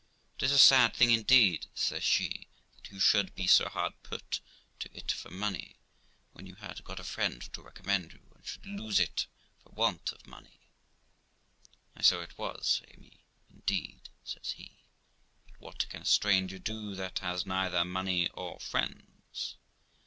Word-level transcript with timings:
'It 0.39 0.45
is 0.45 0.51
a 0.51 0.57
sad 0.57 0.95
thing 0.95 1.11
indeed', 1.11 1.67
says 1.75 2.03
she,' 2.03 2.47
that 2.75 2.91
you 2.91 2.99
should 2.99 3.35
be 3.35 3.45
so 3.45 3.69
hard 3.69 3.93
put 4.01 4.39
to 4.79 4.89
it 4.97 5.11
for 5.11 5.29
money, 5.29 5.75
when 6.33 6.47
you 6.47 6.55
had 6.55 6.83
got 6.83 6.99
a 6.99 7.03
friend 7.03 7.53
to 7.53 7.61
recommend 7.61 8.11
you, 8.11 8.25
and 8.33 8.43
should 8.43 8.65
lose 8.65 8.99
it 8.99 9.27
for 9.61 9.69
want 9.73 10.11
of 10.11 10.25
money.' 10.25 10.65
'Ay, 11.95 12.01
so 12.01 12.19
it 12.19 12.35
was, 12.35 12.81
Amy, 12.87 13.23
indeed', 13.47 14.09
says 14.23 14.53
he; 14.53 14.79
'but 15.45 15.61
what 15.61 15.87
can 15.89 16.01
a 16.01 16.05
stranger 16.05 16.57
do 16.57 16.95
that 16.95 17.19
has 17.19 17.45
neither 17.45 17.85
money 17.85 18.27
or 18.29 18.59
friends?' 18.59 19.57